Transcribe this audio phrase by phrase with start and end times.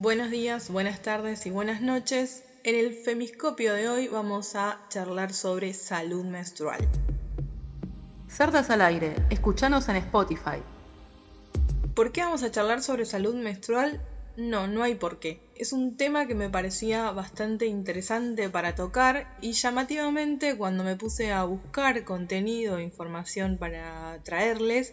[0.00, 2.42] Buenos días, buenas tardes y buenas noches.
[2.64, 6.80] En el Femiscopio de hoy vamos a charlar sobre salud menstrual.
[8.26, 10.60] Cerdas al aire, escuchanos en Spotify.
[11.94, 14.00] ¿Por qué vamos a charlar sobre salud menstrual?
[14.36, 15.38] No, no hay por qué.
[15.54, 21.30] Es un tema que me parecía bastante interesante para tocar y llamativamente cuando me puse
[21.30, 24.92] a buscar contenido e información para traerles,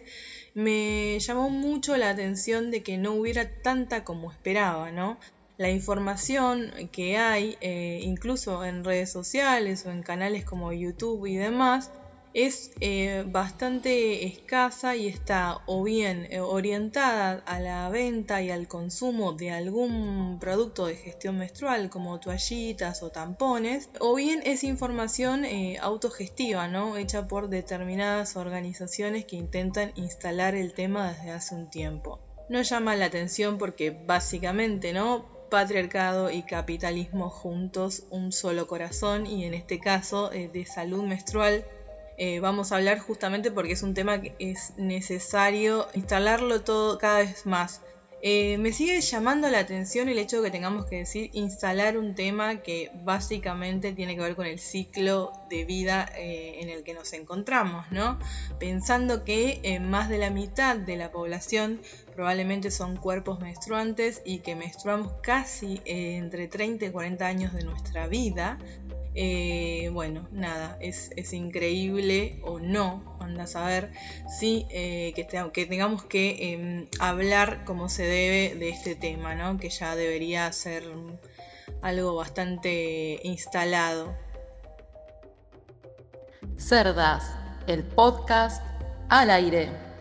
[0.54, 5.18] me llamó mucho la atención de que no hubiera tanta como esperaba, ¿no?
[5.56, 11.34] La información que hay, eh, incluso en redes sociales o en canales como YouTube y
[11.34, 11.90] demás,
[12.34, 18.68] es eh, bastante escasa y está o bien eh, orientada a la venta y al
[18.68, 25.44] consumo de algún producto de gestión menstrual como toallitas o tampones, o bien es información
[25.44, 26.96] eh, autogestiva, ¿no?
[26.96, 32.20] hecha por determinadas organizaciones que intentan instalar el tema desde hace un tiempo.
[32.48, 35.30] No llama la atención porque básicamente, ¿no?
[35.50, 41.66] patriarcado y capitalismo juntos, un solo corazón y en este caso de salud menstrual
[42.18, 47.18] eh, vamos a hablar justamente porque es un tema que es necesario instalarlo todo cada
[47.18, 47.80] vez más.
[48.24, 52.14] Eh, me sigue llamando la atención el hecho de que tengamos que decir instalar un
[52.14, 56.94] tema que básicamente tiene que ver con el ciclo de vida eh, en el que
[56.94, 58.20] nos encontramos, ¿no?
[58.60, 61.80] Pensando que más de la mitad de la población
[62.14, 68.06] probablemente son cuerpos menstruantes y que menstruamos casi entre 30 y 40 años de nuestra
[68.06, 68.56] vida,
[69.14, 73.92] eh, bueno, nada, es, increíble o no, anda a saber,
[74.28, 79.58] si eh, que, que, tengamos que em, hablar como se debe de este tema, ¿no?
[79.58, 80.84] Que ya debería ser
[81.82, 84.14] algo bastante instalado.
[86.56, 87.34] Cerdas,
[87.66, 88.64] el podcast
[89.08, 89.91] al aire.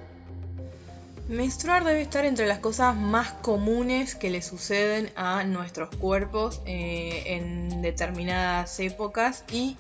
[1.32, 7.24] Menstruar debe estar entre las cosas más comunes que le suceden a nuestros cuerpos eh,
[7.26, 9.78] en determinadas épocas y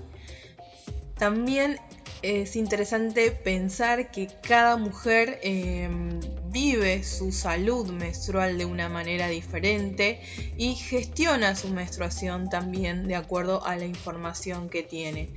[1.17, 1.77] también
[2.21, 10.21] es interesante pensar que cada mujer em, vive su salud menstrual de una manera diferente
[10.55, 15.27] y gestiona su menstruación también de acuerdo a la información que tiene.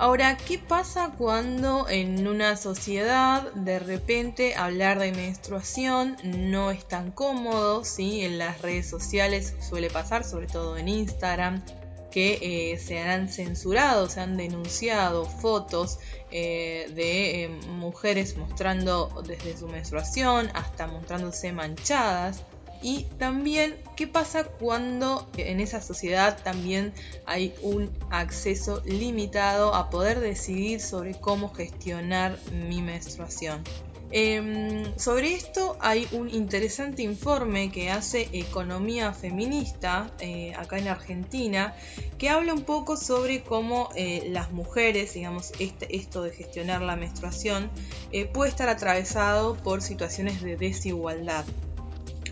[0.00, 7.10] Ahora, ¿qué pasa cuando en una sociedad de repente hablar de menstruación no es tan
[7.10, 7.84] cómodo?
[7.84, 8.20] ¿sí?
[8.20, 11.64] En las redes sociales suele pasar, sobre todo en Instagram,
[12.12, 15.98] que eh, se han censurado, se han denunciado fotos
[16.30, 22.44] eh, de eh, mujeres mostrando desde su menstruación hasta mostrándose manchadas
[22.82, 26.92] y también qué pasa cuando en esa sociedad también
[27.26, 33.62] hay un acceso limitado a poder decidir sobre cómo gestionar mi menstruación.
[34.10, 41.74] Em, sobre esto hay un interesante informe que hace Economía Feminista eh, acá en Argentina
[42.16, 46.96] que habla un poco sobre cómo eh, las mujeres, digamos, este, esto de gestionar la
[46.96, 47.70] menstruación
[48.10, 51.44] eh, puede estar atravesado por situaciones de desigualdad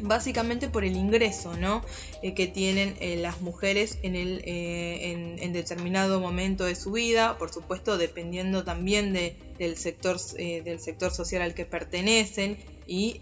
[0.02, 1.82] básicamente por el ingreso ¿no?
[2.22, 7.38] Eh, que tienen eh, las mujeres en, el, eh, en, determinado momento de su vida,
[7.38, 13.18] por supuesto dependiendo también de, del, sector, del sector social al que pertenecen y,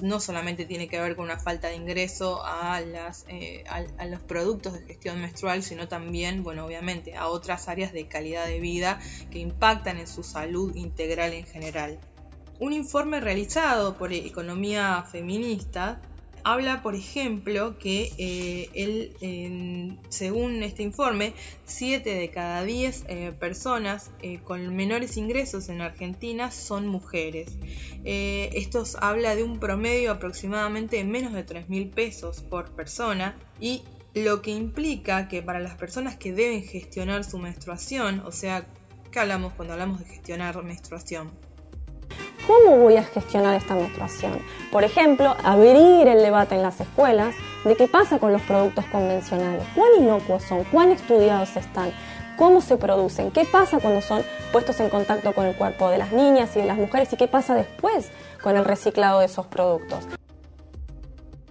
[0.00, 3.26] no solamente tiene que ver con una falta de ingreso a, las,
[3.68, 8.46] a, los productos de gestión menstrual, sino también, bueno, obviamente a otras áreas de calidad
[8.46, 9.00] de vida
[9.30, 11.98] que impactan en su salud integral en general.
[12.60, 15.98] Un informe realizado por Economía Feminista
[16.44, 21.32] habla, por ejemplo, que eh, según este informe,
[21.64, 27.56] 7 de cada 10 eh, personas eh, con menores ingresos en Argentina son mujeres.
[28.04, 33.84] esto habla de un promedio aproximadamente de menos de 3 mil pesos por persona y
[34.12, 38.66] lo que implica que para las personas que deben gestionar su menstruación, o sea,
[39.10, 41.30] ¿qué hablamos cuando hablamos de gestionar menstruación?
[42.50, 44.40] ¿Cómo voy a gestionar esta menstruación?
[44.72, 49.62] Por ejemplo, abrir el debate en las escuelas de qué pasa con los productos convencionales,
[49.76, 51.92] cuán inocuos son, cuán estudiados están,
[52.36, 56.10] cómo se producen, qué pasa cuando son puestos en contacto con el cuerpo de las
[56.10, 58.10] niñas y de las mujeres y qué pasa después
[58.42, 60.08] con el reciclado de esos productos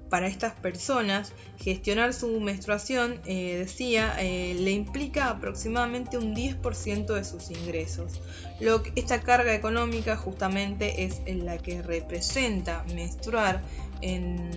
[0.10, 7.24] para estas personas gestionar su menstruación, eh, decía, eh, le implica aproximadamente un 10% de
[7.24, 8.22] sus ingresos.
[8.60, 13.62] Lo esta carga económica justamente es la que representa menstruar
[14.02, 14.50] en,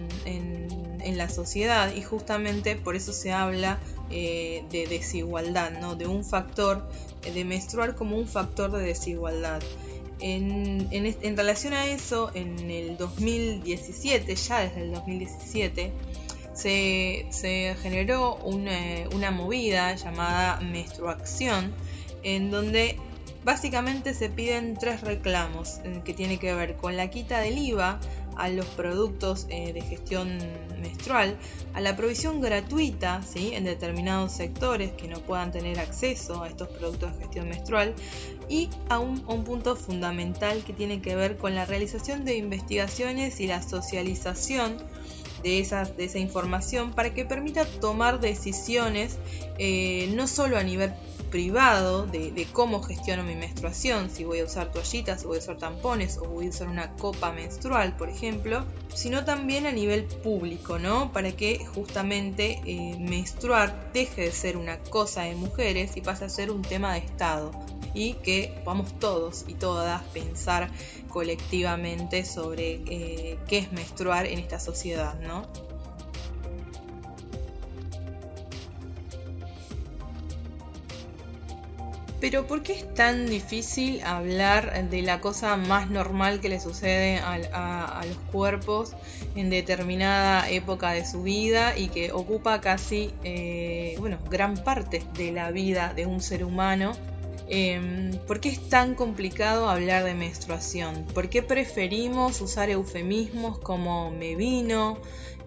[1.17, 3.79] la sociedad y justamente por eso se habla
[4.11, 5.95] eh, de desigualdad, ¿no?
[5.95, 6.89] de un factor,
[7.23, 9.61] de menstruar como un factor de desigualdad.
[10.23, 15.93] En, relación a eso, en el 2017, ya desde el 2017,
[16.55, 21.73] se, generó una, movida llamada menstruación,
[22.23, 22.97] en donde
[23.45, 27.99] básicamente se piden tres reclamos que tiene que ver con la quita del IVA
[28.37, 30.39] a los productos eh, de gestión
[30.81, 31.37] menstrual,
[31.75, 33.55] a la provisión gratuita ¿sí?
[33.55, 37.95] en determinados sectores que no puedan tener acceso a estos productos de gestión menstrual
[38.49, 43.41] y a un, un punto fundamental que tiene que ver con la realización de investigaciones
[43.41, 44.77] y la socialización
[45.43, 49.19] de, esas, de esa información para que permita tomar decisiones
[49.59, 50.93] eh, no solo a nivel
[51.33, 55.57] privado de, cómo gestiono mi menstruación, si voy a usar toallitas, si voy a usar
[55.57, 58.65] tampones o voy a usar una copa menstrual, por ejemplo,
[58.95, 61.11] sino también a nivel público, ¿no?
[61.11, 66.29] Para que justamente eh, menstruar deje de ser una cosa de mujeres y pase a
[66.29, 67.51] ser un tema de Estado
[67.95, 70.71] y que podamos todos y todas pensar
[71.09, 75.47] colectivamente sobre eh, qué es menstruar en esta sociedad, ¿no?
[82.23, 87.19] Pero ¿por qué es tan difícil hablar de la cosa más normal que le sucede
[87.19, 88.95] a, los cuerpos
[89.35, 95.33] en determinada época de su vida y que ocupa casi, eh, bueno, gran parte de
[95.33, 96.93] la vida de un ser humano?
[97.49, 101.05] Em, ¿Por qué es tan complicado hablar de menstruación?
[101.13, 104.97] ¿Por qué preferimos usar eufemismos como me vino,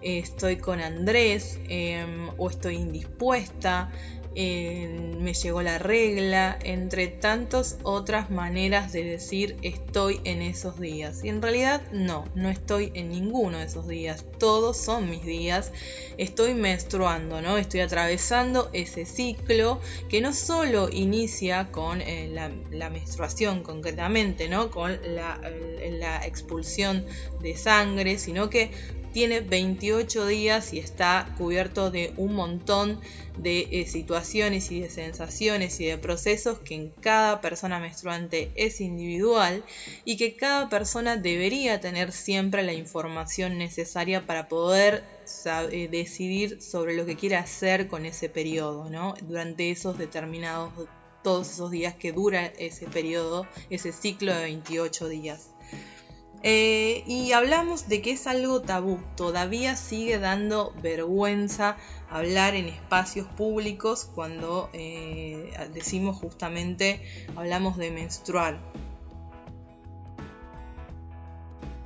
[0.02, 3.90] estoy con Andrés em, o estoy indispuesta?
[4.36, 11.24] Me llegó la regla, entre tantas otras maneras de decir estoy en esos días.
[11.24, 15.72] Y en realidad no, no estoy en ninguno de esos días, todos son mis días,
[16.18, 17.58] estoy menstruando, ¿no?
[17.58, 19.80] Estoy atravesando ese ciclo
[20.10, 24.70] que no solo inicia con eh, la, menstruación concretamente, ¿no?
[24.70, 25.40] Con la,
[25.92, 27.06] la expulsión
[27.42, 28.72] de sangre, sino que
[29.16, 33.00] tiene 28 días y está cubierto de un montón
[33.38, 38.82] de eh, situaciones y de sensaciones y de procesos que en cada persona menstruante es
[38.82, 39.64] individual
[40.04, 45.06] y que cada persona debería tener siempre la información necesaria para poder
[45.72, 49.14] eh, decidir sobre lo que quiere hacer con ese periodo, ¿no?
[49.22, 50.74] Durante esos determinados,
[51.24, 55.55] todos esos días que dura ese periodo, ese ciclo de 28 días.
[56.48, 61.76] Eh, y hablamos de que es algo tabú, todavía sigue dando vergüenza
[62.08, 67.02] hablar en espacios públicos cuando eh, decimos justamente,
[67.36, 68.60] hablamos de menstruar.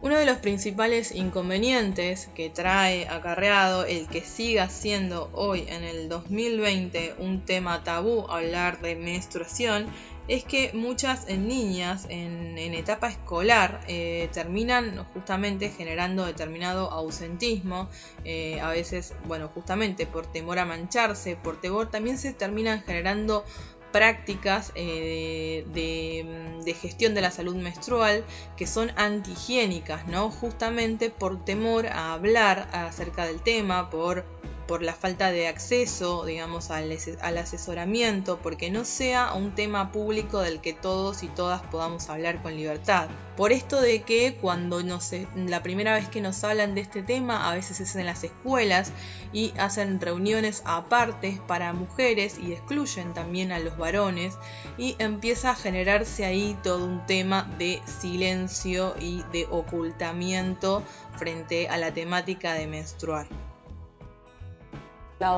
[0.02, 6.10] Uno de los principales inconvenientes que trae acarreado el que siga siendo hoy en el
[6.10, 9.88] 2020 un tema tabú hablar de menstruación
[10.30, 17.90] es que muchas niñas en, etapa escolar eh, terminan justamente generando determinado ausentismo,
[18.24, 23.44] eh, a veces, bueno, justamente por temor a mancharse, por temor también se terminan generando
[23.92, 28.24] prácticas eh, de, de, gestión de la salud menstrual
[28.56, 30.30] que son antihigiénicas, ¿no?
[30.30, 34.26] Justamente por temor a hablar acerca del tema, por
[34.70, 36.92] por la falta de acceso, digamos, al,
[37.40, 42.56] asesoramiento, porque no sea un tema público del que todos y todas podamos hablar con
[42.56, 43.10] libertad.
[43.36, 47.50] Por esto de que cuando nos, la primera vez que nos hablan de este tema,
[47.50, 48.92] a veces es en las escuelas
[49.34, 54.38] y hacen reuniones aparte para mujeres y excluyen también a los varones
[54.78, 60.84] y empieza a generarse ahí todo un tema de silencio y de ocultamiento
[61.18, 63.49] frente a la temática de menstruar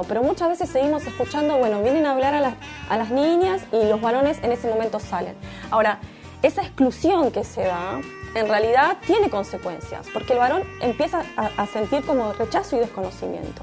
[0.08, 2.54] pero muchas veces seguimos escuchando, bueno, vienen a hablar a las,
[2.90, 5.36] a las niñas y los varones en ese momento salen.
[5.72, 6.00] Ahora,
[6.44, 8.00] esa exclusión que se da
[8.36, 13.62] en realidad tiene consecuencias, porque el varón empieza a, sentir como rechazo y desconocimiento.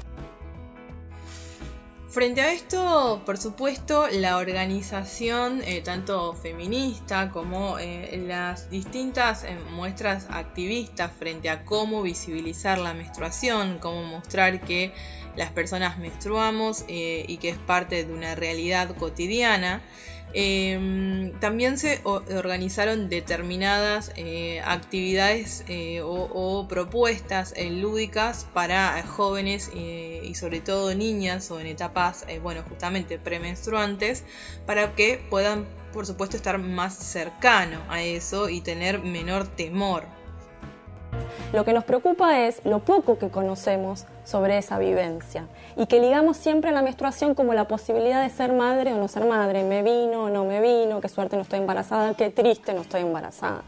[2.09, 9.57] Frente a esto, por supuesto, la organización, eh, tanto feminista como eh, las distintas eh,
[9.71, 14.91] muestras activistas frente a cómo visibilizar la menstruación, cómo mostrar que
[15.35, 19.81] las personas menstruamos eh, y que es parte de una realidad cotidiana.
[20.31, 30.61] Em, también se organizaron determinadas eh, actividades eh, o, propuestas lúdicas para jóvenes y sobre
[30.61, 34.23] todo niñas o en etapas, bueno, justamente premenstruantes,
[34.67, 40.03] para que puedan, por supuesto, estar más cercano a eso y tener menor temor
[41.53, 46.37] lo que nos preocupa es lo poco que conocemos sobre esa vivencia y que ligamos
[46.37, 49.81] siempre a la menstruación como la posibilidad de ser madre o no ser madre, me
[49.81, 53.63] vino o no me vino, qué suerte no estoy embarazada, qué triste no estoy embarazada.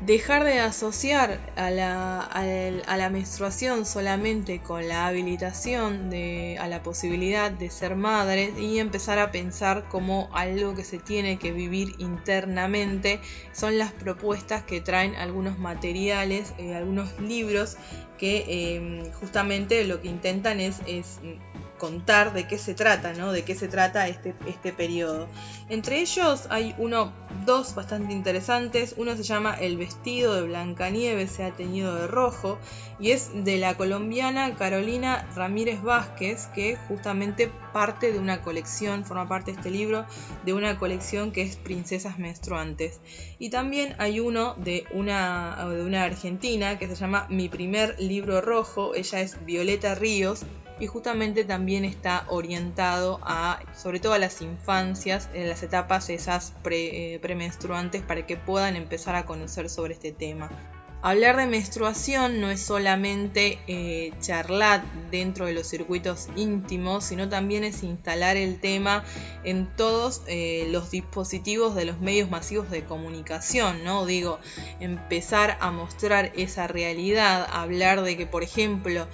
[0.00, 6.82] Dejar de asociar a la, a la, menstruación solamente con la habilitación de, a la
[6.82, 11.94] posibilidad de ser madre y empezar a pensar como algo que se tiene que vivir
[11.98, 13.20] internamente
[13.52, 17.76] son las propuestas que traen algunos materiales, eh, algunos libros
[18.16, 20.80] que eh, justamente lo que intentan es
[21.80, 23.32] contar de qué se trata, ¿no?
[23.32, 25.26] De qué se trata este, este periodo.
[25.70, 27.12] Entre ellos hay uno,
[27.46, 28.94] dos bastante interesantes.
[28.98, 32.58] Uno se llama El vestido de Blancanieves se ha teñido de rojo
[33.00, 39.26] y es de la colombiana Carolina Ramírez Vázquez, que justamente parte de una colección, forma
[39.26, 40.04] parte de este libro,
[40.44, 43.00] de una colección que es Princesas Menstruantes.
[43.38, 48.42] Y también hay uno de una, de una argentina que se llama Mi primer libro
[48.42, 50.44] rojo, ella es Violeta Ríos
[50.80, 56.54] y justamente también está orientado a, sobre todo a las infancias, en las etapas esas
[56.70, 60.50] eh, premenstruantes para que puedan empezar a conocer sobre este tema.
[61.02, 67.64] Hablar de menstruación no es solamente eh, charlar dentro de los circuitos íntimos, sino también
[67.64, 69.02] es instalar el tema
[69.42, 74.04] en todos eh, los dispositivos de los medios masivos de comunicación, ¿no?
[74.04, 74.40] Digo,
[74.78, 79.08] empezar a mostrar esa realidad, hablar de que, por ejemplo,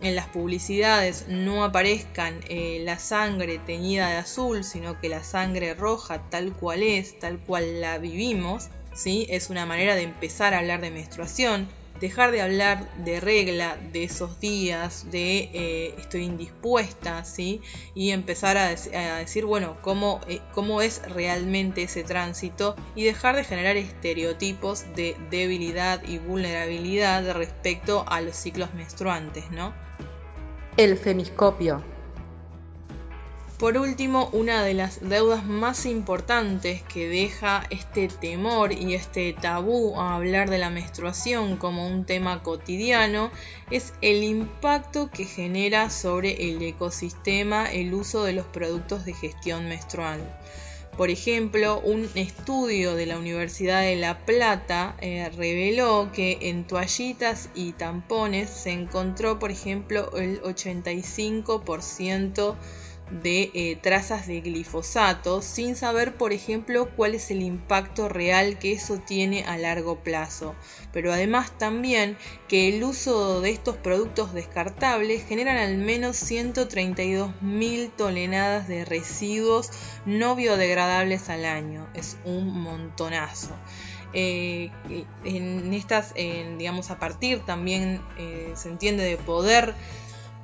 [0.00, 5.74] en las publicidades no aparezcan eh, la sangre teñida de azul, sino que la sangre
[5.74, 9.26] roja tal cual es, tal cual la vivimos, ¿sí?
[9.30, 11.68] es una manera de empezar a hablar de menstruación,
[12.00, 17.60] dejar de hablar de regla, de esos días, de eh, estoy indispuesta, ¿sí?
[17.94, 23.44] y empezar a, decir, bueno, cómo, eh, cómo es realmente ese tránsito y dejar de
[23.44, 29.74] generar estereotipos de debilidad y vulnerabilidad respecto a los ciclos menstruantes, ¿no?
[30.76, 31.99] El femiscopio.
[33.60, 40.00] Por último, una de las deudas más importantes que deja este temor y este tabú
[40.00, 43.30] a hablar de la menstruación como un tema cotidiano
[43.70, 49.68] es el impacto que genera sobre el ecosistema el uso de los productos de gestión
[49.68, 50.20] menstrual.
[50.96, 57.50] Por ejemplo, un estudio de la Universidad de La Plata eh, reveló que en toallitas
[57.54, 62.56] y tampones se encontró, por ejemplo, el 85%
[63.10, 68.72] de eh, trazas de glifosato sin saber, por ejemplo, cuál es el impacto real que
[68.72, 70.54] eso tiene a largo plazo.
[70.92, 72.16] Pero además también
[72.48, 79.70] que el uso de estos productos descartables generan al menos 132 mil toneladas de residuos
[80.06, 81.88] no biodegradables al año.
[81.94, 83.54] Es un montonazo.
[84.12, 84.70] Eh,
[85.24, 86.14] en estas,
[86.58, 89.74] digamos, a partir también eh, se entiende de poder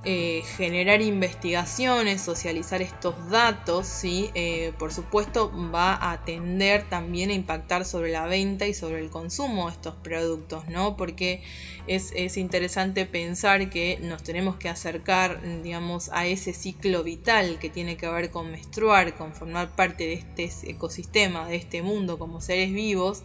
[0.09, 4.31] eh, generar investigaciones, socializar estos datos, ¿sí?
[4.35, 9.11] Eh, por supuesto va a tender también a impactar sobre la venta y sobre el
[9.11, 10.97] consumo de estos productos, ¿no?
[10.97, 11.43] Porque
[11.89, 17.69] es, es interesante pensar que nos tenemos que acercar, digamos, a ese ciclo vital que
[17.69, 20.13] tiene que ver con menstruar, con formar parte de
[20.45, 23.25] este ecosistema, de este mundo como seres vivos,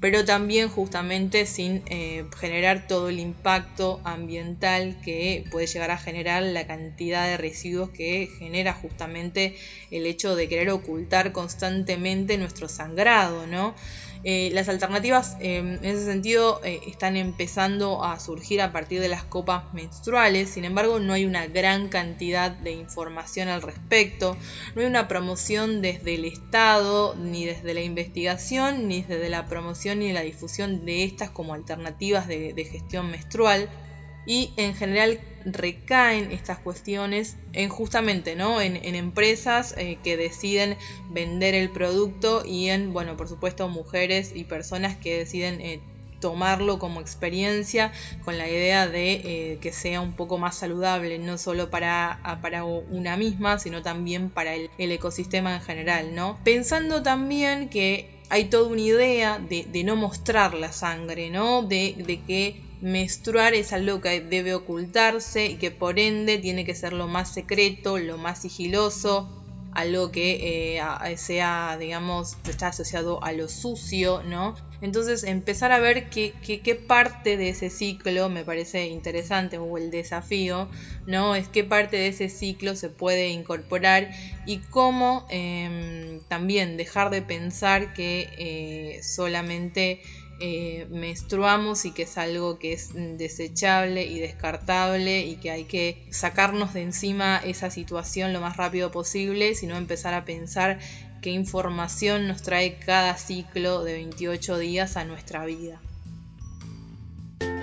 [0.00, 6.17] pero también justamente sin eh, generar todo el impacto ambiental que puede llegar a generar
[6.24, 9.56] la cantidad de residuos que genera justamente
[9.90, 13.74] el hecho de querer ocultar constantemente nuestro sangrado, ¿no?
[14.24, 19.08] Eh, las alternativas em, en ese sentido eh, están empezando a surgir a partir de
[19.08, 24.36] las copas menstruales, sin embargo no hay una gran cantidad de información al respecto,
[24.74, 30.00] no hay una promoción desde el Estado, ni desde la investigación, ni desde la promoción
[30.00, 33.68] ni la difusión de estas como alternativas de gestión menstrual
[34.28, 38.60] y en general recaen estas cuestiones en justamente ¿no?
[38.60, 40.76] en, empresas eh, que deciden
[41.08, 45.80] vender el producto y en, bueno, por supuesto, mujeres y personas que deciden eh,
[46.20, 47.90] tomarlo como experiencia
[48.22, 52.64] con la idea de eh, que sea un poco más saludable, no solo para, para
[52.64, 56.38] una misma, sino también para el, ecosistema en general, ¿no?
[56.44, 61.62] Pensando también que hay toda una idea de, no mostrar la sangre, ¿no?
[61.62, 66.74] De, de que menstruar es algo que debe ocultarse y que por ende tiene que
[66.74, 69.28] ser lo más secreto, lo más sigiloso,
[69.72, 74.56] algo que eh, sea, digamos, está asociado a lo sucio, ¿no?
[74.80, 76.32] Entonces empezar a ver qué,
[76.86, 80.68] parte de ese ciclo me parece interesante o el desafío,
[81.06, 81.34] ¿no?
[81.34, 84.10] Es qué parte de ese ciclo se puede incorporar
[84.46, 90.00] y cómo em, también dejar de pensar que eh, solamente
[90.40, 96.06] eh, menstruamos y que es algo que es desechable y descartable y que hay que
[96.10, 100.78] sacarnos de encima esa situación lo más rápido posible, sino empezar a pensar
[101.22, 105.80] qué información nos trae cada ciclo de 28 días a nuestra vida.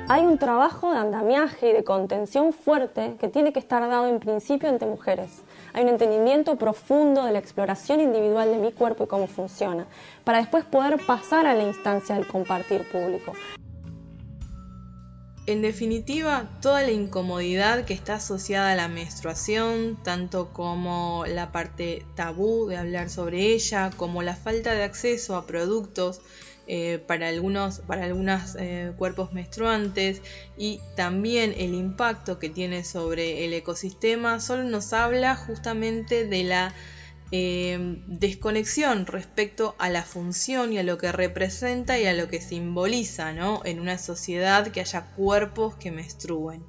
[0.08, 4.20] hay un trabajo de andamiaje y de contención fuerte que tiene que estar dado en
[4.20, 5.42] principio entre mujeres.
[5.76, 9.86] Hay un entendimiento profundo de la exploración individual de mi cuerpo y cómo funciona,
[10.24, 13.34] para después poder pasar a la instancia del compartir público.
[15.48, 22.06] En definitiva, toda la incomodidad que está asociada a la menstruación, tanto como la parte
[22.16, 26.22] tabú de hablar sobre ella, como la falta de acceso a productos
[26.68, 30.24] eh, para algunos para algunos eh, cuerpos menstruantes
[30.58, 36.74] y también el impacto que tiene sobre el ecosistema solo nos habla justamente de la
[37.32, 42.42] eh, desconexión respecto a la función y a lo que representa y a lo que
[42.42, 43.62] simboliza ¿no?
[43.64, 46.66] en una sociedad que haya cuerpos que menstruen.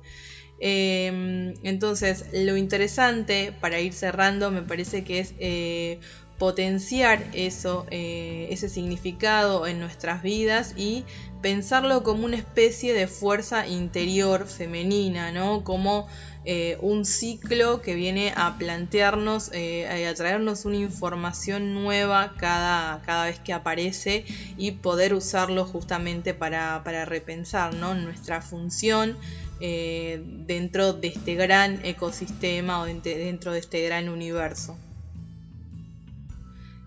[0.59, 5.35] entonces, lo interesante para ir cerrando me parece que es
[6.39, 11.05] potenciar eso, eh, ese significado en nuestras vidas y
[11.41, 15.65] pensarlo como una especie de fuerza interior femenina, ¿no?
[15.65, 16.07] Como
[16.45, 23.25] eh, un ciclo que viene a plantearnos, eh, a traernos una información nueva cada, cada,
[23.25, 24.27] vez que aparece
[24.59, 29.17] y poder usarlo justamente para, repensar nuestra función
[29.59, 34.77] dentro de este gran ecosistema o dentro de este gran universo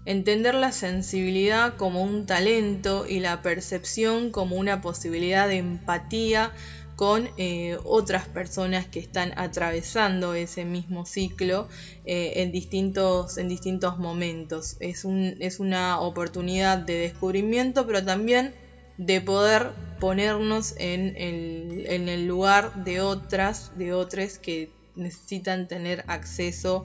[0.10, 6.52] entender la sensibilidad como un talento y la percepción como una posibilidad de empatía
[6.96, 11.70] con eh, otras personas que están atravesando ese mismo ciclo
[12.06, 14.78] eh, en, distintos, en distintos momentos.
[14.80, 18.56] Es, un, es una oportunidad de descubrimiento, pero también
[18.98, 26.04] de poder ponernos en el, en el lugar de otras, de otros que necesitan tener
[26.08, 26.84] acceso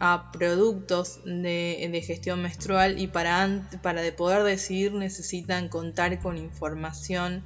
[0.00, 7.44] a productos de, gestión menstrual y para, para de poder decidir necesitan contar con información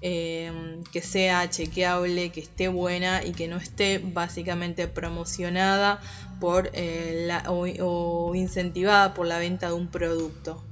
[0.00, 6.00] eh, que sea chequeable, que esté buena y que no esté básicamente promocionada
[6.38, 10.67] por, eh, o incentivada por la venta de un producto.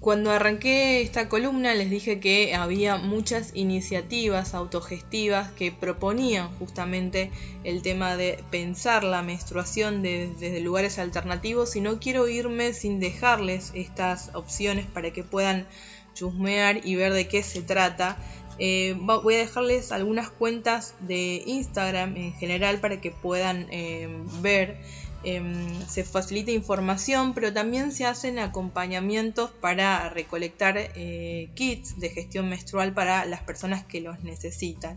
[0.00, 7.32] Cuando arranqué esta columna les dije que había muchas iniciativas autogestivas que proponían justamente
[7.64, 13.72] el tema de pensar la menstruación desde lugares alternativos y no quiero irme sin dejarles
[13.74, 15.66] estas opciones para que puedan
[16.14, 18.16] chusmear y ver de qué se trata.
[18.60, 24.08] Eh, voy a dejarles algunas cuentas de Instagram en general para que puedan eh,
[24.42, 24.78] ver
[25.24, 32.48] Em, se facilita información, pero también se hacen acompañamientos para recolectar eh, kits de gestión
[32.48, 34.96] menstrual para las personas que los necesitan.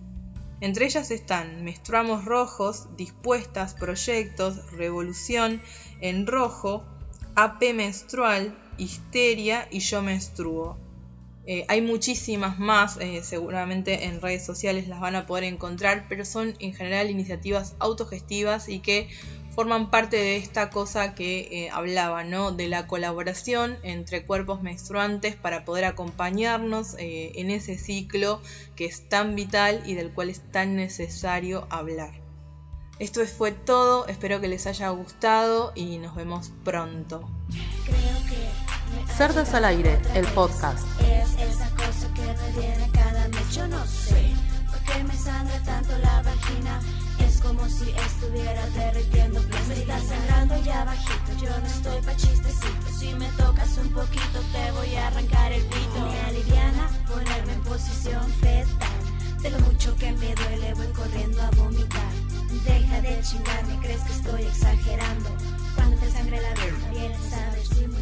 [0.60, 5.60] Entre ellas están Menstruamos Rojos, Dispuestas, Proyectos, Revolución,
[6.02, 6.86] En Rojo,
[7.36, 10.78] AP Menstrual, Histeria y Yo Menstruo.
[11.48, 16.24] Eh, hay muchísimas más, eh, seguramente en redes sociales las van a poder encontrar, pero
[16.24, 19.10] son en general iniciativas autogestivas y que
[19.56, 22.52] forman parte de esta cosa que eh, hablaba, ¿no?
[22.52, 28.42] De la colaboración entre cuerpos menstruantes para poder acompañarnos eh, en ese ciclo
[28.76, 32.12] que es tan vital y del cual es tan necesario hablar.
[33.00, 37.28] Esto fue todo, espero que les haya gustado y nos vemos pronto.
[39.18, 40.86] Cerdas al aire, el podcast.
[41.02, 44.32] Es esa cosa que cada mes, yo no sé
[45.04, 46.80] me sangra tanto la vagina
[47.42, 53.14] como si estuviera derritiendo Me estás cerrando ya bajito, yo no estoy pa' chistecitos Si
[53.16, 56.00] me tocas un poquito te voy a arrancar el pito.
[56.00, 59.02] Me aliviana ponerme en posición fetal.
[59.42, 62.14] De lo mucho que me duele voy corriendo a vomitar.
[62.66, 65.30] Deja de chingarme, crees que estoy exagerando.
[65.76, 68.01] Cuando te sangre la vena, sabes si me